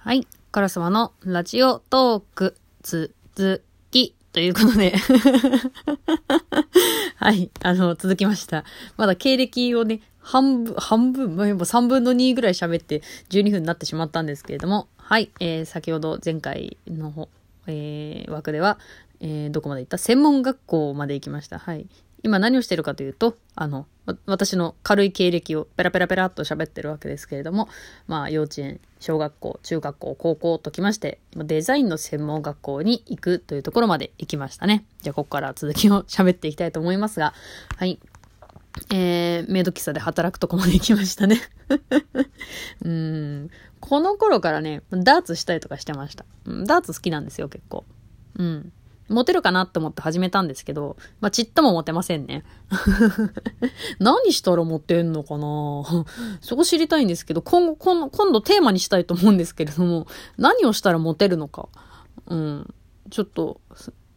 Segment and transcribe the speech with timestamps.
[0.00, 0.26] はい。
[0.50, 3.14] カラスマのラジオトーク続
[3.90, 4.94] きということで
[7.16, 7.50] はい。
[7.62, 8.64] あの、続きました。
[8.96, 15.30] まだ経歴をね、半分、半分、まあ、3分の2ぐらい喋って12分になってしまったんですけれども、はい。
[15.40, 17.28] えー、先ほど前回の、
[17.66, 18.78] えー、枠では、
[19.20, 19.98] えー、どこまで行った？
[19.98, 21.58] 専門学校まで行きました。
[21.58, 21.86] はい。
[22.22, 23.86] 今何をしてるかというと、あの、
[24.26, 27.68] 私の軽い経歴をペラペラペラっと喋ってるわけですけれども、
[28.06, 34.84] まあ幼稚園、小学校、中学校、高校ときまして、デザインの専門学校に行くというところまで行きましたね。
[35.02, 37.34] じゃあここから続きを喋っていきたいと思いますが、
[37.76, 37.98] はい。
[38.90, 41.40] えー、メイド喫茶で働くとこまで行きましたね。
[42.84, 43.50] うん。
[43.80, 46.24] この頃からね、ダーツしたりとかしてました。
[46.46, 47.84] ダーツ好きなんですよ、結構。
[48.36, 48.72] うん。
[49.08, 52.44] モテるかなって思って始めたんですけど、まあ、ちっともモテませんね。
[53.98, 56.04] 何したらモテんのかな？
[56.40, 61.68] そこ知りたいんですけど、今後、今度、今度テーマにしたいと思うんですけれども、何をしたらモテるのか？
[62.26, 62.74] うん。
[63.10, 63.60] ちょっと、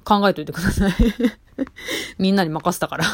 [0.03, 0.93] 考えといてください。
[2.17, 3.05] みんなに任せたから。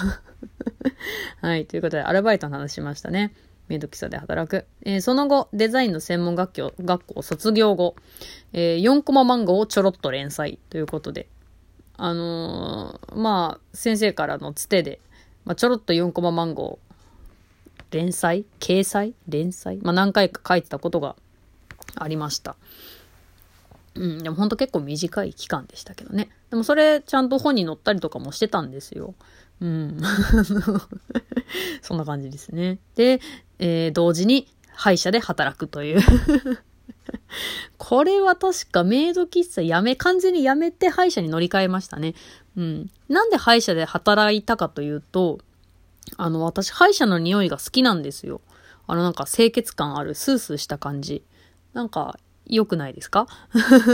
[1.42, 1.66] はい。
[1.66, 3.34] ということで、アルバイトの話しましたね。
[3.68, 4.66] メイド喫茶で働く。
[4.84, 7.96] えー、その後、デザインの専門学校、学校卒業後、
[8.54, 11.28] えー、4コマ漫画をちょろっと連載ということで、
[11.98, 15.00] あのー、まあ、先生からのつてで、
[15.46, 16.78] まあ、ちょろっと4コマ漫画
[17.92, 18.46] 連載？
[18.60, 19.14] 掲載？
[19.28, 19.80] 連載？
[19.82, 21.16] まあ、何回か書いてたことが
[21.96, 22.56] ありました。
[23.96, 26.30] うん、でもほんと結構短い期間でしたけどね。
[26.52, 29.16] でもそれちゃんと本に載ったりとかもしてたんですよ。
[29.60, 30.00] うん。
[31.82, 32.80] そんな感じですね。
[32.96, 33.20] で、
[33.58, 36.02] えー、同時に歯医者で働くという
[37.78, 42.16] これは確かメイド喫茶やめ、完全にやめて歯医者に乗り換えましたね。
[42.56, 42.90] うん。
[43.10, 45.40] なんで歯医者で働いたかというと、
[46.16, 48.42] あの、私歯医者の匂いが好きなんですよ。
[48.88, 51.24] あのなんか清潔感ある、スースーした感じ。
[51.74, 52.18] なんか、
[52.50, 53.28] 良くないですか？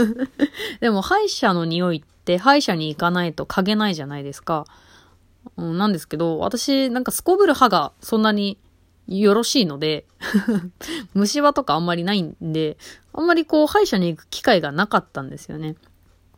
[0.80, 4.64] でも歯医者の匂いって歯医者に行かないと嗅げないじゃないですか。
[5.56, 8.56] うん、なんですけど、私なんかすこぶる歯がそんなに
[9.08, 10.06] よろしいので
[11.14, 12.76] 虫歯とかあんまりないんで、
[13.12, 15.76] あんまりこう、歯医者に行く機会がなかったんですよね。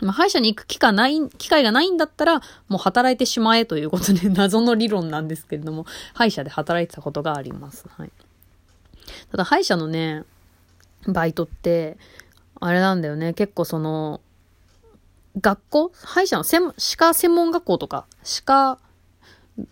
[0.00, 7.86] まあ、歯医者に行く機会ない、機会がないんだったら、もう働いてしまえということで、 謎の理論なんですけれども、歯医者で働いてたことがあります。
[7.96, 8.12] はい。
[9.30, 10.24] ただ、歯医者のね、
[11.06, 11.96] バイトって、
[12.60, 14.20] あれなんだよね、結構その、
[15.40, 15.92] 学校？
[15.94, 18.78] 歯医者の専、歯科専門学校とか、歯科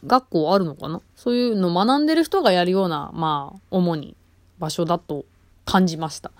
[0.06, 1.00] 学校あるのかな？
[1.16, 4.16] そういうの学んでる人がやるような、まあ、主に
[4.58, 5.24] 場所だと
[5.64, 6.30] 感じました。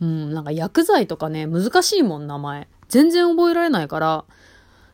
[0.00, 2.68] うん、なんか薬剤とかね、難しいもん、名前。
[2.88, 4.24] 全然覚えられないから、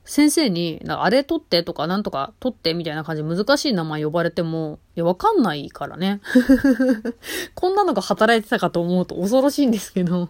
[0.04, 6.20] 先生に、なんかあれ取ってとかなんとか取ってみたいな感じで難しい名前呼ばれても、いや、わかんないからね。
[7.54, 10.28] こんなのが働いてたかと思うと恐ろしいんですけど。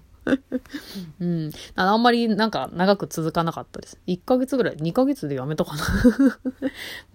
[1.21, 1.51] うん。
[1.75, 3.99] あんまりなんか長く続かなかったです。
[4.07, 5.83] 1ヶ月ぐらい、2ヶ月でやめたかな。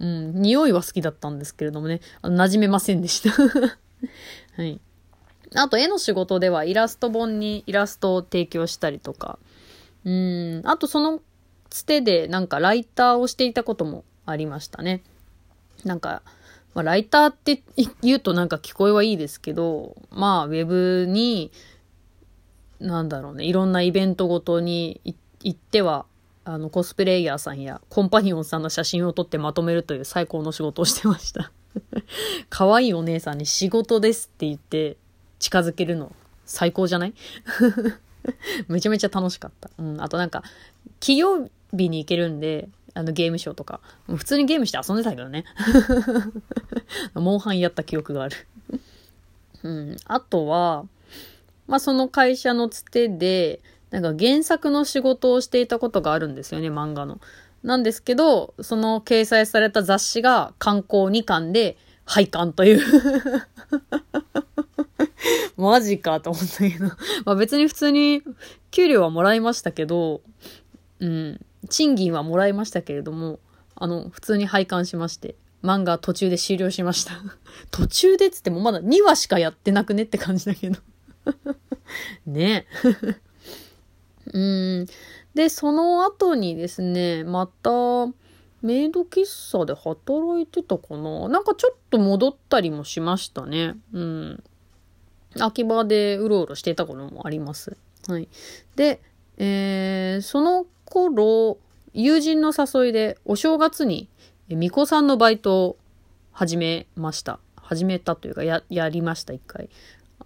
[0.00, 0.42] うん。
[0.42, 3.30] 匂いは好きだったんですけれどもね、馴染めませんでした。
[4.56, 4.80] はい。
[5.54, 9.38] あと絵の仕事ではイラスト本にイラストを提供したりとか、
[10.04, 10.62] うん。
[10.64, 11.20] あとその
[11.70, 15.02] つてでなんかライターをしていたこともありましたね。
[15.84, 16.22] なんか、
[16.74, 17.62] まあ、ライターって
[18.02, 21.50] 言うとなんか聞こえはいいですけど、まあウェブに
[22.80, 25.16] なんだろうね、いろんなイベントごとに行
[25.50, 26.06] っては、
[26.44, 31.50] あの、コスプレイヤーさんやコンパニオンさんの写真を撮ってまとめるという最高の仕事をしてました。
[32.48, 34.96] 可愛いお姉さんに仕事ですって言って
[35.38, 36.12] 近づけるの
[36.46, 37.14] 最高じゃない？
[38.68, 39.70] めちゃめちゃ楽しかった。
[39.78, 40.00] うん。
[40.00, 40.42] あとなんか、
[41.00, 43.80] 企業日に行けるんで、あのゲームショーとか。
[44.06, 45.44] 普通にゲームして遊んでたけどね。
[47.14, 48.36] モンハンやった記憶がある。
[49.62, 49.96] うん。
[50.06, 50.86] あとは、
[51.68, 57.20] まあその会社のつてで、なんか原作の仕事をしていたことがあるんですよね、漫画の。
[57.62, 62.82] なんですけど、その掲載された雑誌が刊行2巻で廃刊という。
[65.56, 66.86] マジかと思ったけど。
[67.24, 68.22] まあ別に普通に
[68.70, 70.20] 給料はもらいましたけど、
[71.00, 73.40] うん、賃金はもらいましたけれども、
[73.74, 77.12] あの、普通に廃刊しまして、漫画途中で終了しました。
[77.70, 80.78] 途中でっつってもまだ2話しかやってなくねって感じだけど。
[82.26, 82.66] ね
[84.32, 84.86] うん。
[85.34, 87.70] で、その後にですね、また、
[88.60, 91.28] メイド喫茶で働いてたかな？
[91.28, 93.76] なんかちょっと戻ったりもしましたね。
[93.92, 94.44] うん。
[95.38, 97.76] 秋葉でうろうろしてたこともあります。
[98.08, 98.28] はい。
[98.74, 99.00] で、
[99.36, 101.58] えー、その頃、
[101.94, 104.08] 友人の誘いでお正月に
[104.48, 105.76] 巫女さんのバイトを
[106.32, 107.38] 始めました。
[107.56, 109.68] 始めたというか、や、やりました、一回。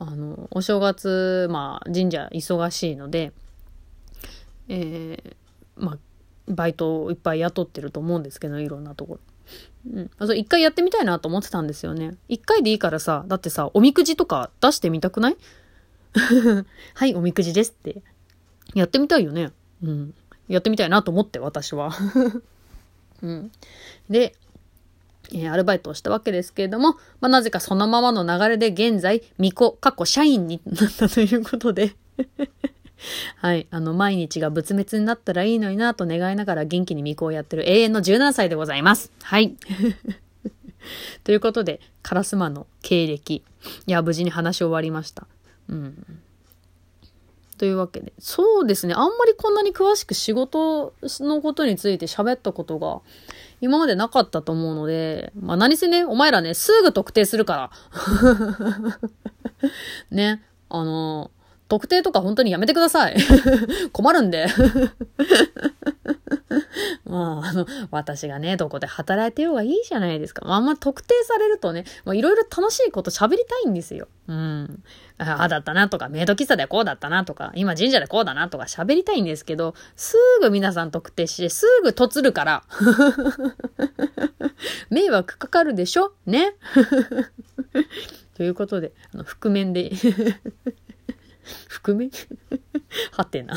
[0.04, 3.32] あの、お正月、まあ、神社忙しいので、
[4.69, 5.34] えー、
[5.76, 5.99] まあ、
[6.49, 9.20] バイトをいっぱい雇ってると思うんですけど、いろんなところ。
[9.94, 10.10] うん。
[10.19, 12.16] あ、そう、一回やってみたいなと思ってたんですよね。
[12.28, 15.37] 一回でいいからさ、だってさ、おみくじとか出してみたくない？
[16.94, 18.02] はい、おみくじですって。
[18.75, 19.52] やってみたいよね。
[19.84, 20.14] うん。
[20.49, 21.93] やってみたいなと思って、私は。
[23.22, 23.52] うん。
[24.10, 24.34] で、
[25.34, 31.94] え、アルバイトをしたわけですけれども、まあ、なぜかそのままの流れで現在、巫女、過去社員になったということで
[33.37, 33.67] はい。
[33.70, 39.11] あの、毎日が仏滅になったらいいのになと願いながら元気に巫女をやってる永遠の17歳でございます。
[39.23, 39.56] はい。
[41.25, 43.35] ということで、カラスマの経歴。
[43.35, 43.43] い
[43.87, 45.26] や、無事に話し終わりました。
[45.69, 46.23] うん。
[47.58, 48.12] というわけで。
[48.19, 48.94] そうですね。
[48.94, 53.00] あんまりこんなに詳しく仕事のことについて喋ったことが
[53.62, 57.70] 今までなかったと思うので、まあ何せね、お前らね、すぐ特定するから。
[60.11, 60.43] ね。
[60.69, 61.31] あの、
[61.73, 63.17] 特定とか本当にやめてください。
[63.93, 64.47] 困るんで。
[67.07, 70.45] まあ、あの、私がね、どこで働いてようがいいじゃないですか。
[70.45, 74.09] まあ、あんま特定されるとね、まあ、いろいろ楽しいこと喋りたいんですよ。
[74.29, 74.83] うん。
[75.17, 82.65] ああだったなとか、メイド喫茶でこうだったなとか、今神社でこうだなとか喋りたいんですけど、すぐ皆さん特定して、すぐとつるから。
[84.91, 86.13] 迷惑かかるでしょ？
[86.27, 86.55] ね？
[88.35, 89.93] ということで、あの、覆面で
[91.69, 92.11] 覆面
[93.12, 93.55] はてな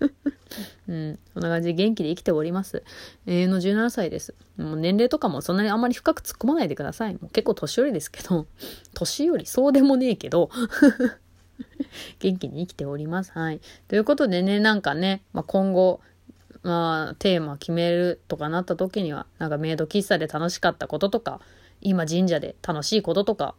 [0.88, 1.18] うん。
[1.32, 2.82] そんな感じで元気で生きております。
[3.26, 4.34] 永遠の17歳です。
[4.56, 7.14] もう年齢とかもそんなにあんまり深く突っ込まないでください。
[7.14, 8.46] もう結構年寄りですけど、
[8.94, 10.50] 年寄りそうでもねえけど、
[12.18, 13.32] 元気に生きております。
[13.32, 13.60] はい。
[13.88, 16.00] ということでね、なんかね、まあ、今後、
[16.62, 21.40] まあ、テーマ決めるとかなった時には、なんかメイド喫茶で楽しかったこととか、
[21.80, 23.54] 今神社で楽しいこととか、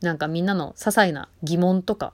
[0.00, 2.12] なんかみんなの些細な疑問とか、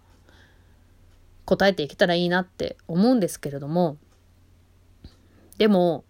[1.46, 3.96] 答えていけたらいいなって思うんですけれども、
[5.56, 6.04] でも、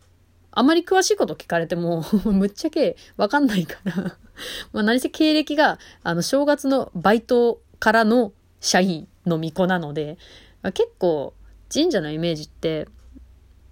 [0.50, 3.94] あまり詳しいこと聞かれても むっちゃけわかんないから
[4.72, 10.18] まあ何せ経歴が、あの、正月のバイトからの社員の巫女なので、
[10.62, 11.34] まあ、結構
[11.72, 12.88] 神社のイメージって、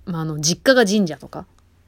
[0.05, 1.47] まあ、あの、実家が神社とか、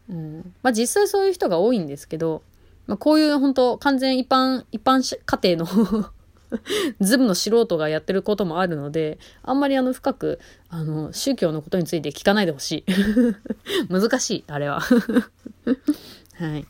[0.08, 2.42] うん、まあ実際そういう人が多いんですけど、
[2.86, 6.12] まあこういう本当完全一般、一般家庭の
[7.00, 10.38] ズムの素人がやってることもあるので、あんまりあの深く、
[10.68, 13.90] あの、宗教のことについて聞かないでほしい。
[13.92, 14.80] 難しい、あれは。
[16.38, 16.66] はい。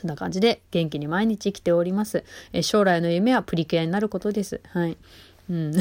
[0.00, 2.24] そんな感じで元気に毎日生きております。
[2.52, 4.60] え将来の夢はプリキュアになることです。
[4.68, 4.96] はい。
[5.48, 5.72] うん。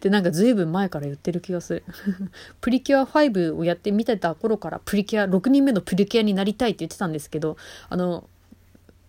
[0.00, 1.84] で、なんか随分前から言ってる気がする。
[2.60, 7.56] プリキュア5をやってみてた頃からプリキュア、6人目のプリキュアになりたいって言ってたんですけど、
[7.88, 8.28] あの、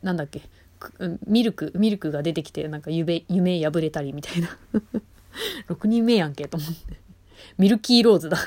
[0.01, 0.41] なんだっけ、
[1.27, 4.57] ミルク、ミルクが出てきて、なんか夢、夢破れたりみたいな。
[5.69, 6.97] 6人目やんけ、と思って。
[7.57, 8.37] ミルキーローズだ。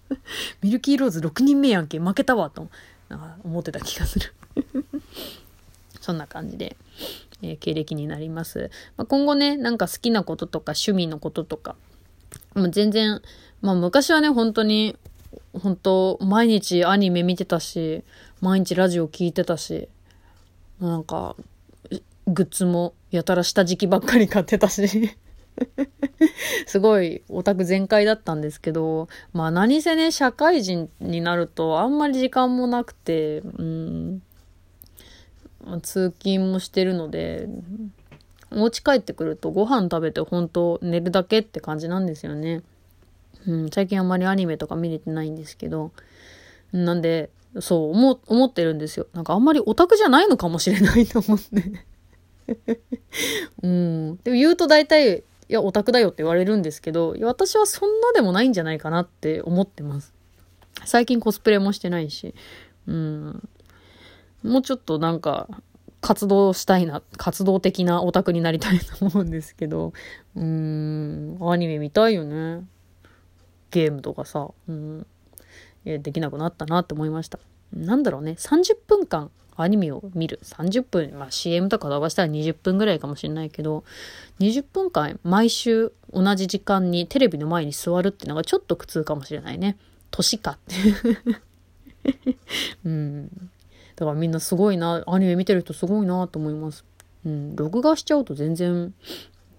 [0.62, 2.68] ミルキーローズ6人目やんけ、負けたわ、と
[3.44, 4.32] 思ってた気がする。
[6.00, 6.76] そんな感じで、
[7.42, 8.70] えー、経歴になります。
[8.96, 11.76] まあ、今後ね、なんか好きなこととか趣味のこととか、
[12.54, 13.22] もう全然、
[13.60, 14.96] まあ昔はね、本当に、
[15.52, 18.02] 本当毎日アニメ見てたし、
[18.40, 19.88] 毎日ラジオ聞いてたし、
[20.80, 21.36] なんか、
[22.26, 25.16] グッズもやたら下敷きばっかり買ってたし
[26.66, 34.22] すごいオタク全開だったんですけど、まあ何せね、社会人になるとあんまり時間もなくて、うん、
[35.82, 37.48] 通勤もしてるので、
[38.50, 42.62] お家帰ってくるとご飯食べて本当寝るだけって感じなんですよね。
[43.46, 45.92] うん、最近あんまりアニメとか見れてないんですけど、
[46.72, 49.06] なんで、そう思、思ってるんですよ。
[49.12, 51.84] なんかあんまりオタクじゃないのかもしれないと思って
[53.62, 54.16] うん。
[54.24, 60.14] でも言うと大体、いや、オタクだよって言われるんですけど、私はそんなでもないんじゃないかなって思ってます。
[60.84, 62.34] 最近コスプレもしてないし、
[62.86, 63.48] うん。
[64.42, 65.48] もうちょっとなんか、
[66.00, 69.94] 活動したいな、活動的なオタクになりたいと思うんですけど、
[70.36, 72.66] うーん、アニメ見たいよね。
[73.70, 75.06] ゲームとかさ、うん。
[75.86, 77.38] いや、できなくなったなって思いました。
[77.72, 80.40] なんだろうね、30分間アニメを見る。
[80.42, 83.84] 30分、まあ CM とか飛ばしたら20分ぐらいかもしれないけど、
[84.40, 89.76] 20分間毎週同じ時間にテレビの前に座るっていうのがちょっと苦痛かもしれないね。
[90.10, 92.36] 年かって
[92.84, 93.28] うん。
[93.96, 96.84] だからみんなすごいな、アニメ見てる人すごいなと思います。
[97.24, 97.56] うん。
[97.56, 98.92] 録画しちゃうと全然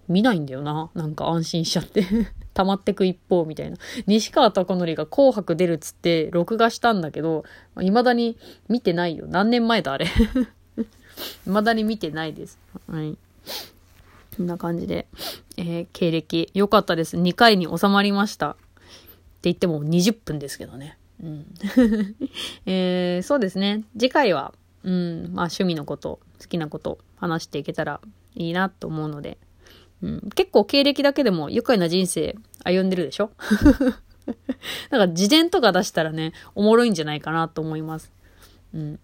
[0.08, 0.90] 見ないんだよな。
[0.94, 2.04] なんか安心しちゃって
[2.54, 3.76] 溜まってく一方みたいな。
[4.06, 7.44] 西川貴教が紅白出るっつって録画したんだけど、
[7.78, 8.36] 未だに
[8.68, 9.26] 見てないよ。
[9.28, 10.06] 何年前だあれ。
[11.44, 12.58] 未だに見てないです。
[12.88, 13.16] はい。
[14.36, 15.06] こんな感じで、
[15.56, 17.16] えー、経歴良かったです。
[17.16, 18.50] 2回に収まりました。
[18.50, 18.58] って
[19.44, 20.98] 言っても20分ですけどね。
[21.22, 21.46] うん。
[22.66, 23.84] えー、そうですね。
[23.98, 24.52] 次回は、
[24.84, 28.00] うん、まあ趣味のこと、好きなこと話していけたら
[28.34, 29.38] いいなと思うので、
[30.02, 33.30] うん、結構経歴だけでも愉快な人生歩んでるでしょ？
[34.26, 38.12] だから事前とか出したらね、おもろいんじゃないかなと思います。
[38.74, 38.94] うん。
[38.94, 39.00] だ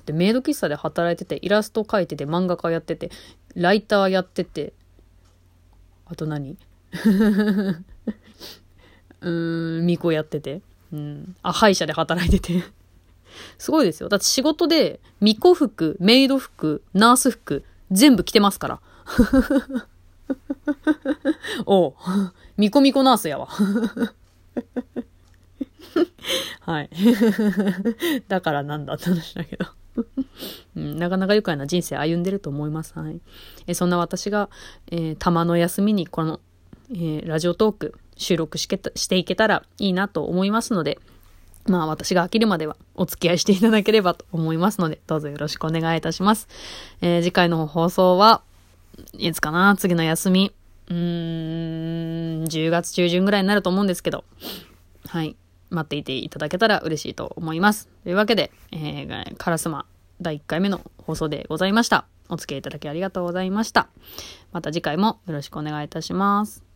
[0.00, 3.10] ってメイド喫茶で働いてて、イラスト描いてて、漫画家やってて、
[3.54, 4.72] ライターやってて、
[6.06, 6.56] あと何？
[9.20, 10.62] うーん、巫女やってて。
[10.92, 11.36] うん。
[11.42, 12.64] あ、歯医者で働いてて
[13.58, 14.08] すごいですよ。
[14.08, 18.80] だって仕事で、巫女服、メイド服、ナース服、全部着てますから。
[21.66, 21.94] おう。
[22.56, 23.48] ミコミコナースやわ。
[26.60, 26.90] はい。
[28.28, 29.66] だからなんだって話だけど
[30.76, 30.98] うん。
[30.98, 32.98] なかなか愉快な人生歩んでると思います。
[32.98, 33.20] はい。
[33.66, 34.48] えそんな私が、
[34.90, 36.40] えー、たまの休みにこの、
[36.92, 40.98] えー、ラジオトーク収録しけたしていけたらいいなと思いますので、
[41.66, 46.48] まあ私が飽きるまではお付き合いしていただければと思いますので、どうぞよろしくお願いいたします。
[47.00, 48.42] えー、次回の放送は、
[49.12, 50.52] いつかな次の休み。
[50.88, 54.24] うーん、10月中旬ぐらいになると思うんですけど、
[55.06, 55.36] はい。
[55.70, 57.88] 待っていていただけたら嬉しいと思います。
[58.04, 59.86] というわけで、えー、カラスマ
[60.20, 62.06] 第1回目の放送でございました。
[62.28, 63.88] お付き合いいただきありがとうございました。
[64.52, 66.71] また次回もよろしくお願いいたします。